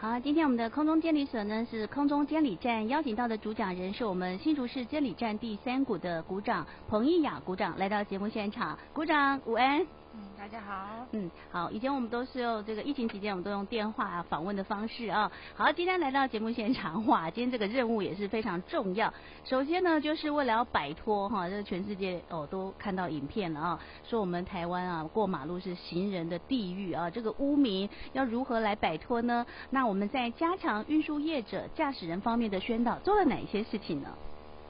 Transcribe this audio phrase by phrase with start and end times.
[0.00, 9.86] 好，今天我们的空中监理所呢是空中监理站邀请到的主讲人是我们新竹市监理站第三股的股长彭义雅股长来到节目现场，股长午安。
[10.12, 11.06] 嗯，大家好。
[11.12, 15.30] 嗯，好，以前我们都是用这个疫情期间，我们都用电话访问的方式啊。
[15.54, 19.14] 好，今天来到节目现场，哇，今天这个任务也是非常重要。
[19.44, 29.46] 首先呢，就是为了要摆脱哈，这全世界哦都看到影片了啊，说我们台湾啊过马路是行人的地狱啊，这个污名要如何来摆脱呢？
[29.70, 34.08] 那我们在加强运输业者、驾驶人方面的宣导，做了哪些事情呢？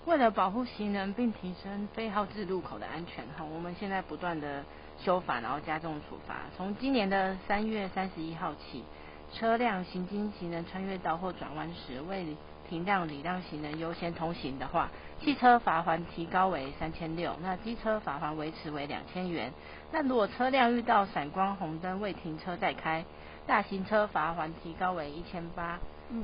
[0.04, 4.62] 为了保护行人并提升非号志路口的安全哈，我们现在不断的。
[5.04, 6.36] 修法，然后加重处罚。
[6.56, 8.84] 从今年的三月三十一号起，
[9.32, 12.36] 车辆行经行人穿越道或转弯时未
[12.68, 14.90] 停让礼让行人优先通行的话，
[15.20, 19.52] 汽车罚锾提高为三千六，那机车罚锾维持为两千元。
[19.90, 23.04] 那如果车辆遇到闪光红灯未停车再开，
[23.46, 25.80] 大型车罚锾提高为一千八，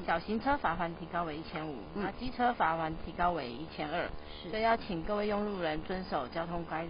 [0.06, 4.08] 小型车罚锾提高为一千五，那机车罚锾提高为一千二。
[4.48, 6.86] 所以要请各位用路人遵守交通该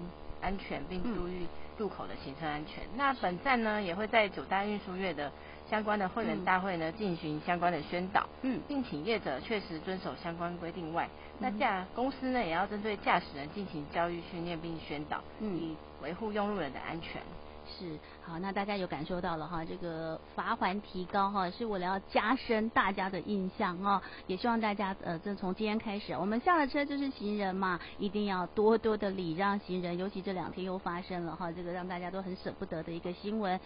[0.46, 1.46] 安全，并注意。
[1.78, 2.82] 路口的行车安全。
[2.96, 5.30] 那本站呢，也会在九大运输业的
[5.68, 11.06] 相关的会员大会呢进行相关的宣导，嗯，并请业者确实遵守相关规定外，
[11.38, 17.20] 那驾公司呢也要针对驾驶人进行教育训练并宣导，嗯，以维护用路人的安全。
[17.68, 33.58] 是好，那大家有感受到了哈，这个罚锾提高哈，是为了要加深大家的印象啊，也希望大家呃，这从今天开始，我们下了车就是行人嘛，一定要多多的礼让行人，尤其这两天又发生了哈，这个让大家都很舍不得的一个新闻。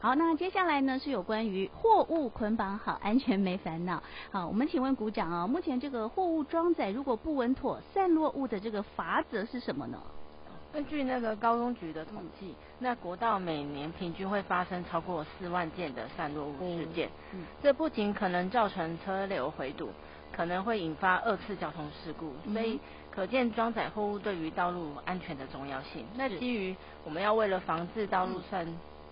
[0.00, 4.02] 好，那接下来呢是有关于货物捆绑好，安全没烦恼。
[4.30, 9.98] 好，我们请问股长啊，目前这个货物装载如果不稳妥，散落物的这个法则是什么呢？
[10.72, 17.10] 根据那个高中局的统计，那国道每年平均会发生超过四万件的散落物事件。
[17.32, 19.90] 嗯，这不仅可能造成车流回堵，
[20.32, 22.32] 可能会引发二次交通事故。
[22.52, 22.78] 所以
[23.10, 26.06] 可见装载货物对于道路安全的重要性。
[26.14, 28.66] 那基于我们要为了防治道路散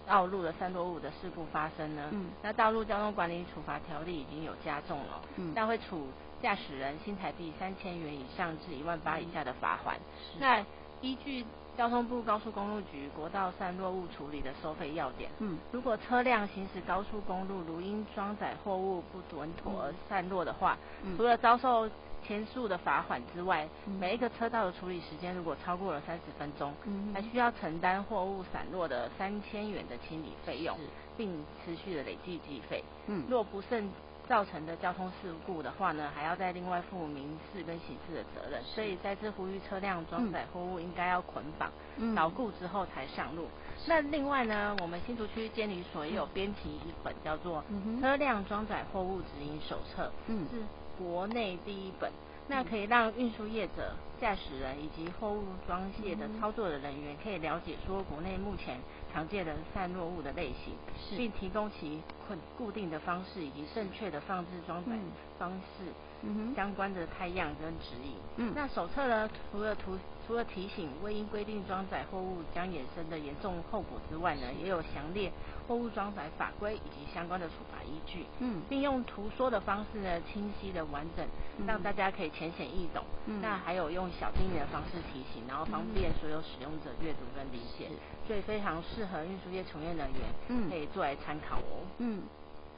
[0.06, 6.06] 道路的散落物的事故发生呢，嗯，那道路交通管理处罚条例已经有加重了，嗯，那会处
[6.40, 9.96] 驾驶人新台币三千元以上至一万八以下的罚锾。
[10.38, 10.64] 那
[11.00, 11.44] 依据
[11.76, 21.88] 交通部高速公路局国道散落物处理的收费要点，嗯，如果车辆行驶高速公路，如因装载货物不稳妥而散落的话，嗯，除了遭受
[22.26, 30.76] 前述的罚款之外，嗯，每一个车道的处理时间如果超过了三十分钟，嗯，还需要承担货物散落的三千元的清理费用，
[31.16, 33.88] 并持续的累计计费，嗯，若不慎。
[34.28, 41.70] 造成的交通事故的话呢，还要再另外负民事跟刑事的责任，所以再次呼吁车辆装载货物应该要捆绑、
[42.14, 43.46] 牢固之后才上路。
[43.86, 47.64] 那另外呢，我们新竹区监理所也有编辑一本叫做
[48.00, 50.12] 《车辆装载货物指引手册》，
[50.50, 50.62] 是
[50.98, 52.12] 国内第一本。
[52.50, 58.78] 那可以让运输业者、驾驶人以及货物装卸的操作的人员可以了解说国内目前
[59.12, 60.74] 常见的散落物的类型，
[61.16, 64.92] 并提供其困固定的方式以及正确的放置装载
[65.38, 65.84] 方式。
[66.20, 68.14] 嗯，相关的态样跟指引。
[68.38, 69.96] 嗯，那手册呢，除了图
[70.26, 75.30] 除了提醒未因规定装载货物将衍生的严重后果之外呢，也有详列
[75.68, 78.26] 货物装载法规以及相关的处罚依据。
[78.40, 81.24] 嗯，并用图说的方式呢，清晰的完整，
[81.64, 83.04] 让大家可以浅显易懂。
[83.26, 87.88] 嗯，那还有用小叮咛的方式提醒，然后方便所有使用者阅读跟理解，
[88.26, 91.86] 所以非常适合运输业从业人员，嗯，可以做来参考哦。
[91.98, 92.22] 嗯。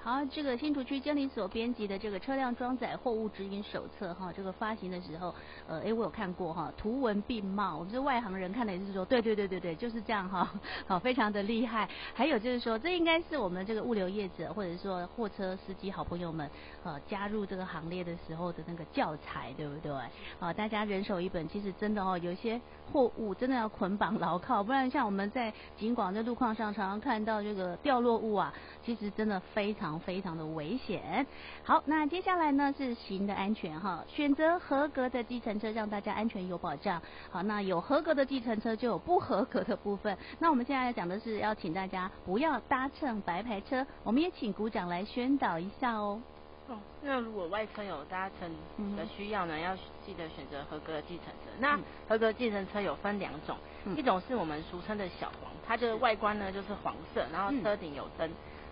[0.02, 5.34] 好，这个新竹区监理所编辑的这个车辆装载货物指引手册哈，这个发行的时候，
[5.68, 10.50] 呃，诶，我有看过哈，图文并茂，我们是外行人看的也是说，对对对对对，就是这样哈，
[10.86, 11.86] 好，非常的厉害。
[12.14, 16.50] 还有就是说，这应该是我们这个物流业者或者说货车司机好朋友们，
[16.82, 19.92] 呃，加入这个行列的时候的那个教材，对不对？
[20.38, 22.58] 好，大家人手一本，其实真的哦，有些
[22.90, 28.50] 货物真的要捆绑牢靠，不然像我们在警广的路况上常常看到这个掉落物啊，
[28.82, 29.89] 其实真的非常。
[29.98, 31.26] 非常的危险。
[31.64, 37.00] 好，那接下来呢是行的安全哈，选择合格的计程车，让大家安全有保障。
[37.30, 40.16] 好，那有合格的计程车，就有不合格的部分。
[40.38, 43.86] 那我们现在要讲的是，要请大家不要搭乘白牌车。
[44.02, 46.20] 我们也请鼓掌来宣导一下哦。
[46.68, 49.74] 哦，那如果外车有搭乘的需要呢，要
[50.06, 51.50] 记得选择合格的计程车。
[51.58, 51.76] 那
[52.08, 53.56] 合格计程车有分两种，
[53.96, 58.30] 一种是我们俗称的小黄，它的外观呢就是黄色，然后车顶有灯。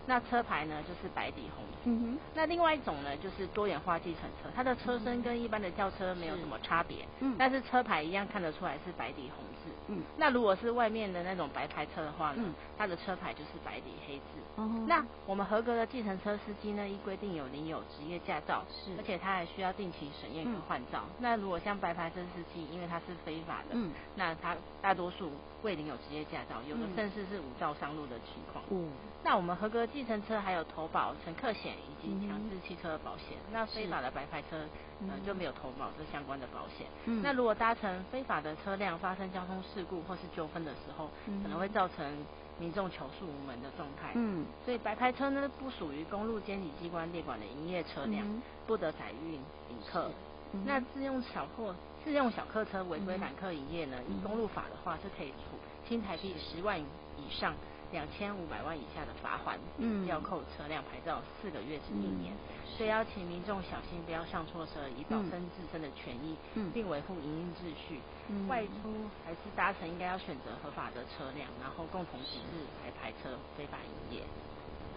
[0.09, 1.77] 那车牌呢就是白底红字。
[1.83, 2.19] 嗯哼。
[2.33, 9.71] 那另外一种呢就是多元化计程车，它的车身跟一般的轿车没有什么差别，嗯，但是车牌一样看得出来是白底红字。
[9.87, 10.01] 嗯。
[10.17, 14.23] 那如果是外面的那种白牌车的话呢，嗯，它的车牌就是白底黑字。
[14.55, 14.67] 哦。
[14.87, 21.03] 那我们合格的计程车司机呢，依规定有领有职业驾照，是，而且他还需要定期审验跟换照。
[21.07, 21.15] 嗯。
[21.19, 25.31] 那如果像白牌车司机，因为他是非法的，嗯，那他大多数
[25.61, 28.63] 未领有职业驾照，有的甚至是无照上路的情况。
[28.71, 28.89] 嗯。
[29.21, 33.37] 那我们合格计程车还有投保乘客险以及强制汽车的保险。
[33.47, 33.53] 嗯。
[33.53, 34.57] 那非法的白牌车，
[35.07, 36.87] 呃，就没有投保这相关的保险。
[37.05, 37.21] 嗯。
[37.21, 42.25] 那如果搭乘非法的车辆发生交通事故或是纠纷的时候，嗯，可能会造成
[42.57, 44.11] 民众求诉无门的状态。
[44.15, 44.45] 嗯。
[44.65, 49.41] 所以白牌车呢，不属于公路监理机关列管的营业车辆，嗯，不得载运引
[49.91, 50.11] 客。
[50.53, 50.63] 嗯。
[50.65, 51.75] 那自用小货。
[52.01, 57.53] 自用小客车违规揽客营业呢，以公路法的话是可以处新台币十万以上
[57.91, 62.33] 两千五百万以下的罚款，嗯，要扣车辆牌照四个月至一年。
[62.33, 67.99] 嗯、所以要请民众小心，不要上错车，以保身自身的权益，嗯，并维护营运秩序。
[68.27, 73.77] 嗯、外出还是搭乘，应该要选择合法的车辆，然后共同抵制白牌车非法
[74.11, 74.23] 营业。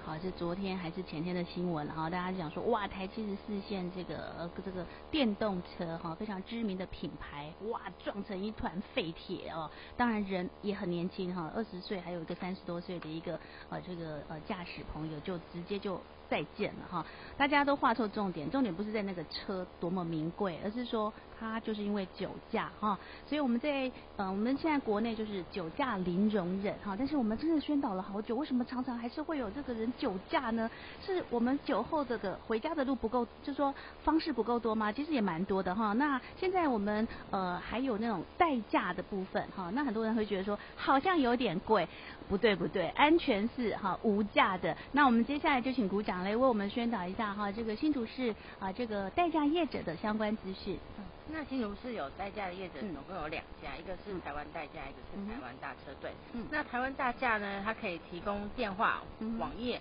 [0.05, 2.11] 好，是昨天还是前天的新闻哈？
[2.11, 9.71] 大家讲说，哇，台七十四线这个呃这个电动车哈，非常知名的品牌，哇，撞成一团废铁哦。
[9.97, 13.39] 当然人也很年轻哈，二十岁，还有一个三十多岁的一个
[13.71, 16.01] 呃这个呃驾驶朋友，就直接就。
[16.33, 17.05] 再见了哈，
[17.37, 30.71] 大家都画错重点，重点不是在那个车多么名贵，而是说它就是因为酒驾哈，所以我们在呃我们现在国内就是酒驾零容忍哈，但是我们真的宣导了好久，为什么常常还是会有这个人酒驾呢？
[31.05, 34.91] 是我们酒后这个回家的路不够，就说方式不够多吗？
[34.91, 35.93] 其实也蛮多的哈。
[35.93, 41.87] 那现在我们呃还有那种代驾的部分哈，那很多人会觉得说好像有点贵，
[42.27, 44.75] 不对不对，安全是哈无价的。
[44.93, 46.25] 那我们接下来就请鼓掌长。
[46.25, 50.79] 来为我们宣导一下哈，这个新竹市啊，这个代驾业者的相关资讯。
[50.99, 56.13] 嗯，那新竹市有代驾的业者总共有两家，嗯、一个是台湾代驾，一个是台湾大车队。
[56.33, 59.81] 嗯，那台湾大驾呢，它可以提供电话、嗯、网页、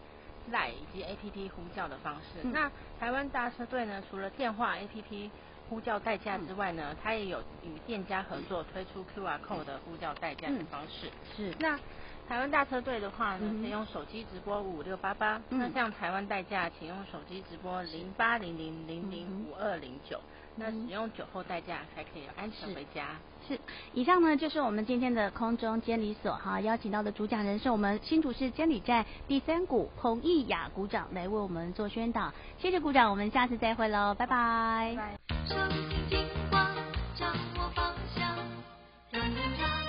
[0.52, 2.40] Line 以及 APP 呼叫的方式。
[2.44, 5.30] 嗯、那台湾大车队呢，除了电话、APP
[5.70, 11.08] 呼叫代驾之外呢，嗯、它也有与店家合作推出 QR Code 的呼叫代驾的方式。
[11.08, 11.80] 嗯、是那。
[12.32, 20.18] 台湾大车队的话呢，可以用手机直播五六八八，那像台湾代驾，请用手机直播零八零零零零五二零九，
[20.56, 23.08] 那使用酒后代驾才可以安全回家。
[23.46, 23.60] 是，
[23.92, 34.96] 以上呢就是我们今天的空中监理所哈，邀请到的主讲人是我们新竹市监理站第三股洪义雅股长来为我们做宣导，谢谢股长，我们下次再会喽，拜拜。
[34.96, 35.12] 拜
[39.12, 39.81] 拜。